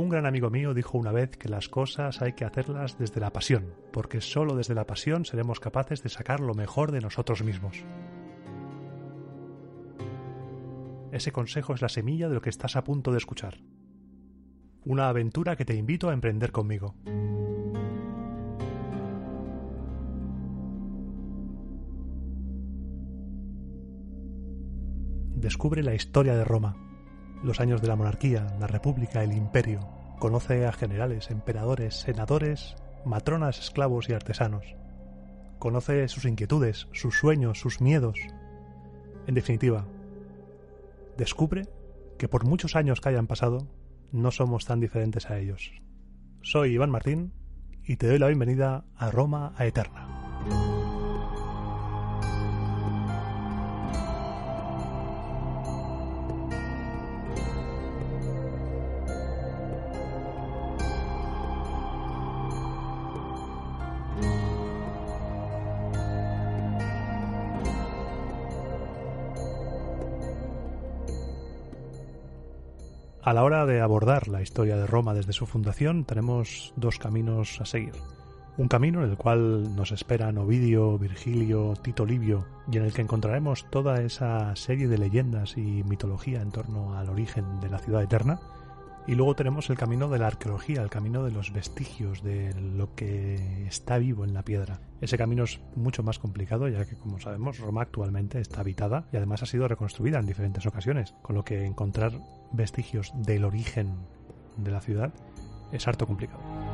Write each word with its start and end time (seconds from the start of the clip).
Un 0.00 0.08
gran 0.08 0.24
amigo 0.24 0.48
mío 0.48 0.72
dijo 0.72 0.96
una 0.96 1.12
vez 1.12 1.36
que 1.36 1.50
las 1.50 1.68
cosas 1.68 2.22
hay 2.22 2.32
que 2.32 2.46
hacerlas 2.46 2.96
desde 2.96 3.20
la 3.20 3.34
pasión, 3.34 3.74
porque 3.92 4.22
solo 4.22 4.56
desde 4.56 4.74
la 4.74 4.86
pasión 4.86 5.26
seremos 5.26 5.60
capaces 5.60 6.02
de 6.02 6.08
sacar 6.08 6.40
lo 6.40 6.54
mejor 6.54 6.90
de 6.90 7.02
nosotros 7.02 7.44
mismos. 7.44 7.84
Ese 11.12 11.32
consejo 11.32 11.74
es 11.74 11.82
la 11.82 11.90
semilla 11.90 12.30
de 12.30 12.34
lo 12.34 12.40
que 12.40 12.48
estás 12.48 12.76
a 12.76 12.82
punto 12.82 13.12
de 13.12 13.18
escuchar. 13.18 13.58
Una 14.86 15.10
aventura 15.10 15.54
que 15.54 15.66
te 15.66 15.74
invito 15.74 16.08
a 16.08 16.14
emprender 16.14 16.50
conmigo. 16.50 16.94
Descubre 25.34 25.82
la 25.82 25.94
historia 25.94 26.34
de 26.36 26.44
Roma, 26.44 26.89
los 27.42 27.60
años 27.60 27.80
de 27.80 27.88
la 27.88 27.96
monarquía, 27.96 28.46
la 28.58 28.66
república, 28.66 29.22
el 29.22 29.32
imperio. 29.32 29.80
Conoce 30.18 30.66
a 30.66 30.72
generales, 30.72 31.30
emperadores, 31.30 31.94
senadores, 31.94 32.76
matronas, 33.04 33.58
esclavos 33.58 34.08
y 34.08 34.12
artesanos. 34.12 34.76
Conoce 35.58 36.08
sus 36.08 36.24
inquietudes, 36.24 36.88
sus 36.92 37.18
sueños, 37.18 37.58
sus 37.58 37.80
miedos. 37.80 38.18
En 39.26 39.34
definitiva, 39.34 39.86
descubre 41.16 41.68
que 42.18 42.28
por 42.28 42.44
muchos 42.44 42.76
años 42.76 43.00
que 43.00 43.08
hayan 43.08 43.26
pasado, 43.26 43.66
no 44.12 44.30
somos 44.30 44.66
tan 44.66 44.80
diferentes 44.80 45.30
a 45.30 45.38
ellos. 45.38 45.72
Soy 46.42 46.72
Iván 46.72 46.90
Martín 46.90 47.32
y 47.84 47.96
te 47.96 48.08
doy 48.08 48.18
la 48.18 48.26
bienvenida 48.26 48.84
a 48.96 49.10
Roma 49.10 49.54
a 49.56 49.66
Eterna. 49.66 50.19
A 73.30 73.32
la 73.32 73.44
hora 73.44 73.64
de 73.64 73.80
abordar 73.80 74.26
la 74.26 74.42
historia 74.42 74.76
de 74.76 74.88
Roma 74.88 75.14
desde 75.14 75.32
su 75.32 75.46
fundación 75.46 76.04
tenemos 76.04 76.72
dos 76.74 76.98
caminos 76.98 77.60
a 77.60 77.64
seguir. 77.64 77.92
Un 78.56 78.66
camino 78.66 79.04
en 79.04 79.10
el 79.10 79.16
cual 79.16 79.76
nos 79.76 79.92
esperan 79.92 80.36
Ovidio, 80.36 80.98
Virgilio, 80.98 81.74
Tito 81.80 82.04
Livio 82.04 82.44
y 82.72 82.78
en 82.78 82.86
el 82.86 82.92
que 82.92 83.02
encontraremos 83.02 83.70
toda 83.70 84.02
esa 84.02 84.56
serie 84.56 84.88
de 84.88 84.98
leyendas 84.98 85.56
y 85.56 85.84
mitología 85.84 86.42
en 86.42 86.50
torno 86.50 86.98
al 86.98 87.08
origen 87.08 87.60
de 87.60 87.70
la 87.70 87.78
ciudad 87.78 88.02
eterna. 88.02 88.40
Y 89.10 89.16
luego 89.16 89.34
tenemos 89.34 89.68
el 89.70 89.76
camino 89.76 90.08
de 90.08 90.20
la 90.20 90.28
arqueología, 90.28 90.82
el 90.82 90.88
camino 90.88 91.24
de 91.24 91.32
los 91.32 91.52
vestigios, 91.52 92.22
de 92.22 92.54
lo 92.54 92.94
que 92.94 93.66
está 93.66 93.98
vivo 93.98 94.24
en 94.24 94.34
la 94.34 94.44
piedra. 94.44 94.78
Ese 95.00 95.18
camino 95.18 95.42
es 95.42 95.58
mucho 95.74 96.04
más 96.04 96.20
complicado 96.20 96.68
ya 96.68 96.84
que, 96.84 96.94
como 96.94 97.18
sabemos, 97.18 97.58
Roma 97.58 97.82
actualmente 97.82 98.38
está 98.38 98.60
habitada 98.60 99.08
y 99.12 99.16
además 99.16 99.42
ha 99.42 99.46
sido 99.46 99.66
reconstruida 99.66 100.20
en 100.20 100.26
diferentes 100.26 100.64
ocasiones, 100.64 101.16
con 101.22 101.34
lo 101.34 101.44
que 101.44 101.64
encontrar 101.64 102.12
vestigios 102.52 103.12
del 103.16 103.44
origen 103.44 103.96
de 104.56 104.70
la 104.70 104.80
ciudad 104.80 105.12
es 105.72 105.88
harto 105.88 106.06
complicado. 106.06 106.69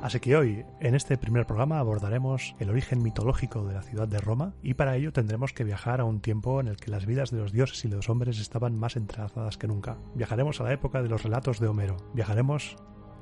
Así 0.00 0.20
que 0.20 0.36
hoy, 0.36 0.64
en 0.80 0.94
este 0.94 1.18
primer 1.18 1.44
programa, 1.44 1.80
abordaremos 1.80 2.54
el 2.60 2.70
origen 2.70 3.02
mitológico 3.02 3.66
de 3.66 3.74
la 3.74 3.82
ciudad 3.82 4.06
de 4.06 4.18
Roma 4.18 4.54
y 4.62 4.74
para 4.74 4.96
ello 4.96 5.12
tendremos 5.12 5.52
que 5.52 5.64
viajar 5.64 6.00
a 6.00 6.04
un 6.04 6.20
tiempo 6.20 6.60
en 6.60 6.68
el 6.68 6.76
que 6.76 6.90
las 6.90 7.04
vidas 7.04 7.32
de 7.32 7.38
los 7.38 7.52
dioses 7.52 7.84
y 7.84 7.88
de 7.88 7.96
los 7.96 8.08
hombres 8.08 8.38
estaban 8.38 8.78
más 8.78 8.96
entrelazadas 8.96 9.58
que 9.58 9.66
nunca. 9.66 9.98
Viajaremos 10.14 10.60
a 10.60 10.64
la 10.64 10.72
época 10.72 11.02
de 11.02 11.08
los 11.08 11.24
relatos 11.24 11.58
de 11.58 11.66
Homero. 11.66 11.96
Viajaremos 12.14 12.76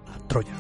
a 0.07 0.19
Troya. 0.29 0.53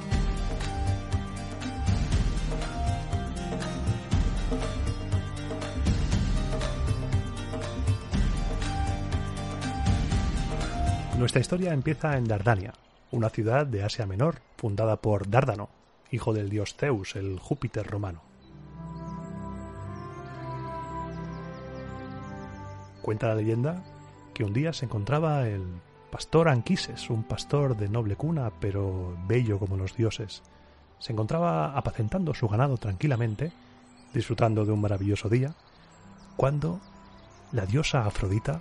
Nuestra 11.19 11.41
historia 11.41 11.73
empieza 11.73 12.17
en 12.17 12.25
Dardania, 12.25 12.73
una 13.11 13.29
ciudad 13.29 13.67
de 13.67 13.83
Asia 13.83 14.07
Menor, 14.07 14.41
fundada 14.57 15.01
por 15.01 15.31
Dárdano, 15.31 15.71
hijo 16.11 16.33
del 16.33 16.49
dios 16.49 16.75
Zeus, 16.77 17.17
el 17.17 17.39
Júpiter 17.39 17.87
romano. 17.87 18.23
Cuenta 23.03 23.29
la 23.29 23.37
leyenda 23.37 23.85
que 24.35 24.45
un 24.45 24.53
día 24.53 24.73
se 24.73 24.85
encontraba 24.85 25.49
el 25.49 25.63
pastor 26.11 26.49
Anquises, 26.49 27.11
un 27.11 27.23
pastor 27.23 27.77
de 27.77 27.89
noble 27.89 28.17
cuna, 28.17 28.51
pero 28.61 29.17
bello 29.27 29.59
como 29.59 29.77
los 29.77 29.97
dioses. 29.97 30.43
Se 30.99 31.13
encontraba 31.13 31.77
apacentando 31.77 32.35
su 32.35 32.49
ganado 32.49 32.79
tranquilamente, 32.79 33.53
disfrutando 34.13 34.65
de 34.65 34.73
un 34.73 34.81
maravilloso 34.81 35.29
día, 35.29 35.55
cuando 36.37 36.81
la 37.53 37.67
diosa 37.67 38.07
Afrodita 38.07 38.61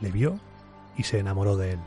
le 0.00 0.10
vio 0.10 0.38
y 0.96 1.02
se 1.02 1.18
enamoró 1.18 1.56
de 1.56 1.72
él. 1.72 1.80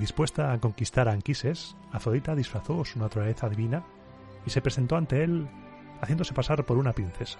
Dispuesta 0.00 0.54
a 0.54 0.58
conquistar 0.58 1.08
a 1.08 1.12
Anquises, 1.12 1.76
Afrodita 1.92 2.34
disfrazó 2.34 2.86
su 2.86 2.98
naturaleza 2.98 3.50
divina 3.50 3.84
y 4.46 4.50
se 4.50 4.62
presentó 4.62 4.96
ante 4.96 5.22
él 5.22 5.46
haciéndose 6.00 6.32
pasar 6.32 6.64
por 6.64 6.78
una 6.78 6.94
princesa. 6.94 7.38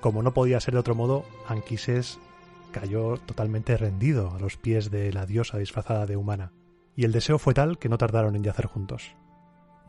Como 0.00 0.22
no 0.22 0.32
podía 0.32 0.60
ser 0.60 0.72
de 0.72 0.80
otro 0.80 0.94
modo, 0.94 1.26
Anquises 1.46 2.18
cayó 2.72 3.18
totalmente 3.18 3.76
rendido 3.76 4.32
a 4.34 4.38
los 4.38 4.56
pies 4.56 4.90
de 4.90 5.12
la 5.12 5.26
diosa 5.26 5.58
disfrazada 5.58 6.06
de 6.06 6.16
humana, 6.16 6.52
y 6.96 7.04
el 7.04 7.12
deseo 7.12 7.38
fue 7.38 7.52
tal 7.52 7.78
que 7.78 7.90
no 7.90 7.98
tardaron 7.98 8.34
en 8.34 8.44
yacer 8.44 8.64
juntos. 8.64 9.14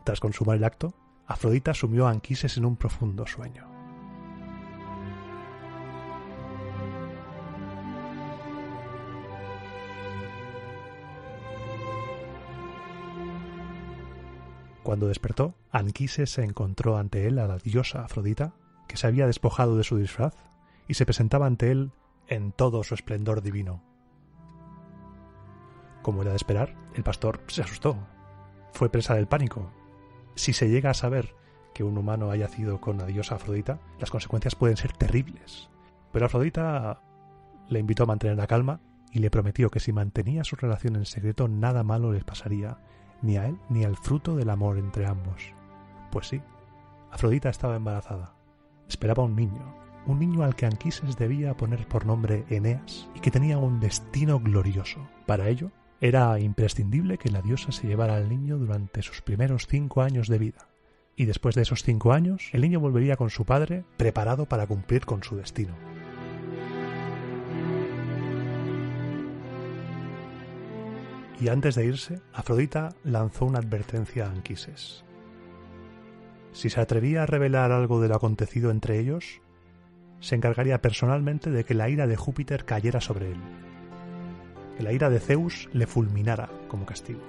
Tras 0.04 0.20
consumar 0.20 0.58
el 0.58 0.64
acto, 0.64 0.92
Afrodita 1.26 1.72
sumió 1.72 2.08
a 2.08 2.10
Anquises 2.10 2.58
en 2.58 2.66
un 2.66 2.76
profundo 2.76 3.26
sueño. 3.26 3.75
Cuando 14.86 15.08
despertó, 15.08 15.56
Anquises 15.72 16.30
se 16.30 16.44
encontró 16.44 16.96
ante 16.96 17.26
él 17.26 17.40
a 17.40 17.48
la 17.48 17.58
diosa 17.58 18.04
Afrodita, 18.04 18.54
que 18.86 18.96
se 18.96 19.08
había 19.08 19.26
despojado 19.26 19.76
de 19.76 19.82
su 19.82 19.96
disfraz 19.96 20.36
y 20.86 20.94
se 20.94 21.04
presentaba 21.04 21.46
ante 21.46 21.72
él 21.72 21.90
en 22.28 22.52
todo 22.52 22.84
su 22.84 22.94
esplendor 22.94 23.42
divino. 23.42 23.82
Como 26.02 26.22
era 26.22 26.30
de 26.30 26.36
esperar, 26.36 26.76
el 26.94 27.02
pastor 27.02 27.40
se 27.48 27.62
asustó. 27.62 27.98
Fue 28.74 28.88
presa 28.88 29.16
del 29.16 29.26
pánico. 29.26 29.72
Si 30.36 30.52
se 30.52 30.68
llega 30.68 30.90
a 30.90 30.94
saber 30.94 31.34
que 31.74 31.82
un 31.82 31.98
humano 31.98 32.30
haya 32.30 32.46
sido 32.46 32.80
con 32.80 32.96
la 32.96 33.06
diosa 33.06 33.34
Afrodita, 33.34 33.80
las 33.98 34.12
consecuencias 34.12 34.54
pueden 34.54 34.76
ser 34.76 34.92
terribles. 34.92 35.68
Pero 36.12 36.26
Afrodita 36.26 37.02
le 37.68 37.80
invitó 37.80 38.04
a 38.04 38.06
mantener 38.06 38.36
la 38.36 38.46
calma 38.46 38.80
y 39.10 39.18
le 39.18 39.32
prometió 39.32 39.68
que 39.68 39.80
si 39.80 39.92
mantenía 39.92 40.44
su 40.44 40.54
relación 40.54 40.94
en 40.94 41.06
secreto 41.06 41.48
nada 41.48 41.82
malo 41.82 42.12
les 42.12 42.22
pasaría 42.22 42.78
ni 43.22 43.36
a 43.36 43.46
él 43.46 43.58
ni 43.68 43.84
al 43.84 43.96
fruto 43.96 44.36
del 44.36 44.50
amor 44.50 44.78
entre 44.78 45.06
ambos. 45.06 45.52
Pues 46.10 46.28
sí, 46.28 46.40
Afrodita 47.10 47.48
estaba 47.48 47.76
embarazada. 47.76 48.34
Esperaba 48.88 49.24
un 49.24 49.36
niño, 49.36 49.74
un 50.06 50.18
niño 50.18 50.42
al 50.42 50.54
que 50.54 50.66
Anquises 50.66 51.16
debía 51.16 51.56
poner 51.56 51.86
por 51.88 52.06
nombre 52.06 52.44
Eneas 52.48 53.08
y 53.14 53.20
que 53.20 53.30
tenía 53.30 53.58
un 53.58 53.80
destino 53.80 54.38
glorioso. 54.38 55.00
Para 55.26 55.48
ello, 55.48 55.70
era 56.00 56.38
imprescindible 56.38 57.18
que 57.18 57.30
la 57.30 57.42
diosa 57.42 57.72
se 57.72 57.86
llevara 57.86 58.16
al 58.16 58.28
niño 58.28 58.58
durante 58.58 59.02
sus 59.02 59.22
primeros 59.22 59.66
cinco 59.66 60.02
años 60.02 60.28
de 60.28 60.38
vida. 60.38 60.68
Y 61.16 61.24
después 61.24 61.54
de 61.54 61.62
esos 61.62 61.82
cinco 61.82 62.12
años, 62.12 62.50
el 62.52 62.60
niño 62.60 62.80
volvería 62.80 63.16
con 63.16 63.30
su 63.30 63.46
padre 63.46 63.84
preparado 63.96 64.46
para 64.46 64.66
cumplir 64.66 65.06
con 65.06 65.22
su 65.22 65.36
destino. 65.36 65.74
Y 71.40 71.48
antes 71.48 71.74
de 71.74 71.86
irse, 71.86 72.20
Afrodita 72.32 72.94
lanzó 73.04 73.44
una 73.44 73.58
advertencia 73.58 74.26
a 74.26 74.30
Anquises. 74.30 75.04
Si 76.52 76.70
se 76.70 76.80
atrevía 76.80 77.24
a 77.24 77.26
revelar 77.26 77.72
algo 77.72 78.00
de 78.00 78.08
lo 78.08 78.16
acontecido 78.16 78.70
entre 78.70 78.98
ellos, 78.98 79.42
se 80.20 80.34
encargaría 80.34 80.80
personalmente 80.80 81.50
de 81.50 81.64
que 81.64 81.74
la 81.74 81.90
ira 81.90 82.06
de 82.06 82.16
Júpiter 82.16 82.64
cayera 82.64 83.00
sobre 83.00 83.32
él. 83.32 83.40
que 84.76 84.82
la 84.82 84.92
ira 84.92 85.08
de 85.08 85.20
Zeus 85.20 85.70
le 85.72 85.86
fulminara 85.86 86.50
como 86.68 86.84
castigo. 86.84 87.20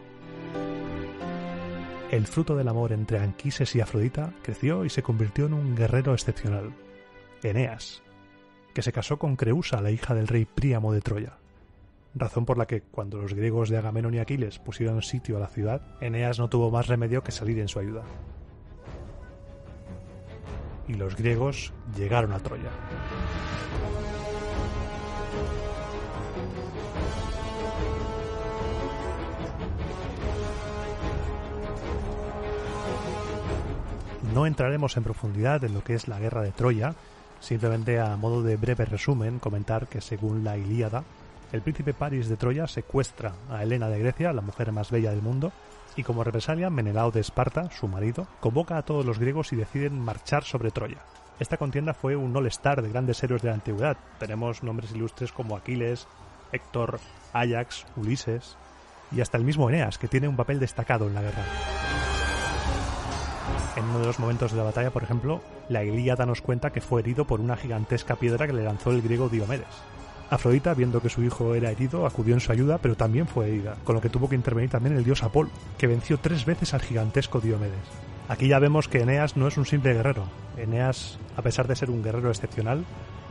El 2.12 2.28
fruto 2.28 2.56
del 2.56 2.68
amor 2.68 2.92
entre 2.92 3.20
Anquises 3.20 3.74
y 3.76 3.82
Afrodita 3.82 4.34
creció 4.42 4.86
y 4.86 4.90
se 4.90 5.04
convirtió 5.04 5.46
en 5.46 5.54
un 5.54 5.76
guerrero 5.76 6.14
excepcional, 6.14 6.74
Eneas, 7.44 8.02
que 8.74 8.82
se 8.82 8.92
casó 8.92 9.18
con 9.18 9.36
Creusa, 9.36 9.82
la 9.82 9.92
hija 9.92 10.14
del 10.14 10.28
rey 10.28 10.46
Príamo 10.46 10.94
de 10.94 11.02
Troya. 11.02 11.38
Razón 12.20 12.46
por 12.46 12.58
la 12.58 12.66
que 12.66 12.82
cuando 12.82 13.20
los 13.20 13.36
griegos 13.36 13.70
de 13.70 13.78
Agamenón 13.78 14.16
y 14.16 14.20
Aquiles 14.20 14.58
pusieron 14.58 15.04
sitio 15.04 15.38
a 15.38 15.40
la 15.40 15.48
ciudad, 15.48 15.84
Eneas 16.02 16.40
no 16.40 16.50
tuvo 16.50 16.72
más 16.72 16.88
remedio 16.88 17.24
que 17.24 17.32
salir 17.32 17.60
en 17.60 17.68
su 17.68 17.78
ayuda. 17.78 18.02
Y 20.88 20.96
los 20.96 21.16
griegos 21.16 21.74
llegaron 21.96 22.32
a 22.32 22.40
Troya. 22.40 22.72
No 34.34 34.48
entraremos 34.48 34.98
en 34.98 35.04
profundidad 35.04 35.64
en 35.64 35.76
lo 35.76 35.84
que 35.84 35.94
es 35.94 36.08
la 36.08 36.20
guerra 36.20 36.42
de 36.42 36.52
Troya, 36.52 36.96
simplemente 37.40 38.00
a 38.00 38.16
modo 38.16 38.42
de 38.42 38.58
breve 38.58 38.86
resumen 38.86 39.38
comentar 39.38 39.88
que 39.88 40.02
según 40.02 40.44
la 40.44 40.58
Ilíada, 40.58 41.04
el 41.52 41.62
príncipe 41.62 41.94
Paris 41.94 42.28
de 42.28 42.38
Troya 42.38 42.68
secuestra 42.68 43.34
a 43.50 43.64
Helena 43.64 43.90
de 43.90 44.00
Grecia, 44.00 44.34
la 44.34 44.42
mujer 44.42 44.72
más 44.72 44.92
bella 44.92 45.12
del 45.12 45.22
mundo, 45.22 45.52
y 45.96 46.04
como 46.04 46.24
represalia 46.24 46.70
Menelao 46.70 47.12
de 47.12 47.22
Esparta, 47.22 47.72
su 47.72 47.88
marido, 47.88 48.28
convoca 48.40 48.78
a 48.78 48.84
todos 48.84 49.06
los 49.06 49.20
griegos 49.20 49.52
y 49.54 49.56
deciden 49.56 50.00
marchar 50.00 50.44
sobre 50.44 50.72
Troya. 50.72 51.00
Esta 51.40 51.58
contienda 51.58 51.94
fue 51.94 52.16
un 52.16 52.36
all-star 52.36 52.82
de 52.82 52.90
grandes 52.90 53.24
héroes 53.24 53.42
de 53.42 53.50
la 53.50 53.56
antigüedad. 53.56 53.98
Tenemos 54.20 54.64
nombres 54.64 54.92
ilustres 54.92 55.32
como 55.32 55.56
Aquiles, 55.56 56.08
Héctor, 56.52 57.00
Ajax, 57.34 57.86
Ulises 57.96 58.58
y 59.12 59.22
hasta 59.22 59.38
el 59.38 59.44
mismo 59.44 59.70
Eneas, 59.70 59.98
que 59.98 60.08
tiene 60.08 60.28
un 60.28 60.36
papel 60.36 60.60
destacado 60.60 61.08
en 61.08 61.14
la 61.14 61.22
guerra. 61.22 61.44
En 63.76 63.84
uno 63.86 64.00
de 64.00 64.06
los 64.08 64.20
momentos 64.20 64.52
de 64.52 64.58
la 64.58 64.64
batalla, 64.64 64.90
por 64.90 65.04
ejemplo, 65.04 65.42
la 65.70 65.84
Ilíada 65.84 66.26
nos 66.26 66.42
cuenta 66.42 66.72
que 66.72 66.82
fue 66.82 67.02
herido 67.02 67.26
por 67.26 67.40
una 67.40 67.56
gigantesca 67.56 68.16
piedra 68.16 68.48
que 68.48 68.54
le 68.54 68.64
lanzó 68.64 68.90
el 68.92 69.04
griego 69.04 69.30
Diomedes. 69.30 69.68
Afrodita, 70.30 70.74
viendo 70.74 71.02
que 71.02 71.10
su 71.10 71.24
hijo 71.24 71.56
era 71.56 71.72
herido, 71.72 72.06
acudió 72.06 72.34
en 72.34 72.42
su 72.42 72.52
ayuda, 72.52 72.80
pero 72.80 72.96
también 72.96 73.28
fue 73.28 73.48
herida, 73.48 73.78
con 73.84 73.96
lo 73.96 74.02
que 74.02 74.10
tuvo 74.10 74.28
que 74.28 74.36
intervenir 74.36 74.70
también 74.70 74.98
el 74.98 75.04
dios 75.04 75.24
Apolo, 75.24 75.50
que 75.78 75.88
venció 75.88 76.18
tres 76.18 76.46
veces 76.46 76.74
al 76.74 76.82
gigantesco 76.82 77.40
Diomedes. 77.40 77.80
Aquí 78.28 78.50
ya 78.50 78.60
vemos 78.60 78.90
que 78.90 79.00
Eneas 79.00 79.38
no 79.38 79.48
es 79.48 79.58
un 79.58 79.66
simple 79.66 79.94
guerrero. 79.94 80.26
Eneas, 80.58 81.18
a 81.38 81.42
pesar 81.42 81.68
de 81.68 81.78
ser 81.78 81.90
un 81.90 82.04
guerrero 82.04 82.30
excepcional, 82.30 82.84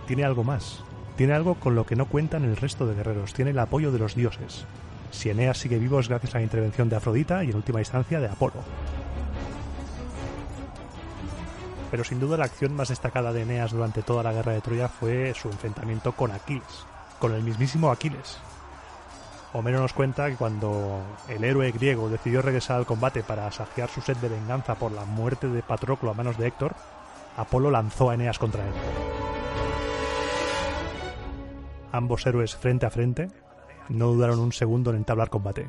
tiene 0.06 0.25
algo 0.25 0.43
más. 0.43 0.82
Tiene 1.16 1.34
algo 1.34 1.56
con 1.56 1.75
lo 1.75 1.84
que 1.84 1.96
no 1.96 2.06
cuentan 2.06 2.44
el 2.44 2.56
resto 2.56 2.87
de 2.87 2.94
guerreros. 2.94 3.34
Tiene 3.34 3.50
el 3.50 3.58
apoyo 3.58 3.93
de 3.93 3.98
los 3.98 4.14
dioses. 4.14 4.64
Si 5.10 5.28
Eneas 5.28 5.58
sigue 5.58 5.78
vivo 5.78 6.00
es 6.00 6.08
gracias 6.08 6.34
a 6.34 6.38
la 6.38 6.44
intervención 6.44 6.88
de 6.88 6.96
Afrodita 6.96 7.44
y 7.44 7.50
en 7.50 7.56
última 7.56 7.81
instancia 7.81 8.20
de 8.20 8.28
Apolo. 8.28 8.62
Pero 11.91 12.05
sin 12.05 12.21
duda 12.21 12.37
la 12.37 12.44
acción 12.44 12.75
más 12.75 12.88
destacada 12.88 13.33
de 13.33 13.43
Eneas 13.43 13.73
durante 13.73 14.03
toda 14.03 14.23
la 14.23 14.33
guerra 14.33 14.53
de 14.53 14.61
Troya 14.61 14.88
fue 14.88 15.33
su 15.35 15.49
enfrentamiento 15.49 16.12
con 16.12 16.31
Aquiles, 16.33 16.87
con 17.19 17.33
el 17.33 17.43
mismísimo 17.43 17.91
Aquiles. 17.91 18.38
Homero 19.53 19.81
nos 19.81 19.93
cuenta 19.93 20.29
que 20.29 20.37
cuando 20.37 21.00
el 21.29 21.43
héroe 21.43 21.73
griego 21.73 22.11
decidió 22.11 22.43
regresar 22.43 22.77
al 22.77 22.87
combate 22.87 23.23
para 23.23 23.50
saciar 23.50 23.88
su 23.88 24.00
sed 24.00 24.17
de 24.19 24.29
venganza 24.29 24.75
por 24.75 24.93
la 24.93 25.05
muerte 25.05 25.49
de 25.49 25.62
Patroclo 25.62 26.11
a 26.11 26.15
manos 26.15 26.37
de 26.37 26.47
Héctor, 26.47 26.75
Apolo 27.37 27.71
lanzó 27.71 28.11
a 28.11 28.15
Eneas 28.15 28.39
contra 28.39 28.67
él. 28.67 28.75
Ambos 31.93 32.27
héroes 32.27 32.55
frente 32.56 32.85
a 32.85 32.91
frente 32.91 33.31
no 33.89 34.09
dudaron 34.09 34.41
un 34.41 34.53
segundo 34.53 34.91
en 34.91 34.97
entablar 34.97 35.31
combate. 35.31 35.67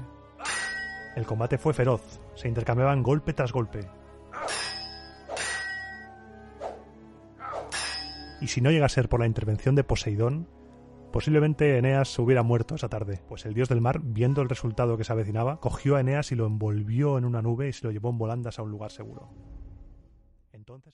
El 1.16 1.26
combate 1.26 1.58
fue 1.58 1.74
feroz, 1.74 2.02
se 2.36 2.48
intercambiaban 2.48 3.02
golpe 3.04 3.34
tras 3.34 3.52
golpe, 3.52 3.88
y 8.42 8.48
si 8.48 8.62
no 8.62 8.72
llega 8.72 8.86
a 8.86 8.90
ser 8.90 9.10
por 9.10 9.20
la 9.20 9.26
intervención 9.26 9.76
de 9.76 9.84
Poseidón, 9.84 10.48
posiblemente 11.12 11.78
Eneas 11.78 12.10
se 12.10 12.22
hubiera 12.22 12.44
muerto 12.44 12.76
esa 12.76 12.90
tarde, 12.90 13.22
pues 13.28 13.46
el 13.46 13.54
dios 13.54 13.70
del 13.70 13.82
mar, 13.82 14.02
viendo 14.04 14.42
el 14.42 14.50
resultado 14.50 14.98
que 14.98 15.04
se 15.04 15.14
avecinaba, 15.14 15.60
cogió 15.60 15.96
a 15.96 16.02
Eneas 16.02 16.32
y 16.32 16.36
lo 16.36 16.46
envolvió 16.46 17.18
en 17.18 17.26
una 17.26 17.42
nube 17.42 17.70
y 17.70 17.74
se 17.74 17.86
lo 17.86 17.92
llevó 17.92 18.10
en 18.10 18.18
volandas 18.18 18.60
a 18.60 18.64
un 18.64 18.72
lugar 18.72 18.92
seguro. 18.92 19.30
Entonces... 20.52 20.94